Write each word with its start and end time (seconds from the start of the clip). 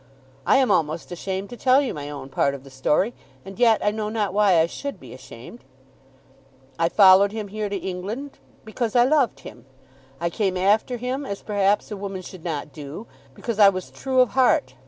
I 0.47 0.57
am 0.57 0.71
almost 0.71 1.11
ashamed 1.11 1.51
to 1.51 1.55
tell 1.57 1.79
you 1.79 1.93
my 1.93 2.09
own 2.09 2.29
part 2.29 2.55
of 2.55 2.63
the 2.63 2.71
story, 2.71 3.13
and 3.45 3.59
yet 3.59 3.79
I 3.85 3.91
know 3.91 4.09
not 4.09 4.33
why 4.33 4.57
I 4.57 4.65
should 4.65 4.99
be 4.99 5.13
ashamed. 5.13 5.63
I 6.79 6.89
followed 6.89 7.31
him 7.31 7.49
here 7.49 7.69
to 7.69 7.75
England 7.75 8.39
because 8.65 8.95
I 8.95 9.03
loved 9.05 9.41
him. 9.41 9.67
I 10.19 10.31
came 10.31 10.57
after 10.57 10.97
him, 10.97 11.23
as 11.23 11.43
perhaps 11.43 11.91
a 11.91 11.97
woman 11.97 12.23
should 12.23 12.43
not 12.43 12.73
do, 12.73 13.05
because 13.35 13.59
I 13.59 13.69
was 13.69 13.91
true 13.91 14.21
of 14.21 14.29
heart. 14.29 14.73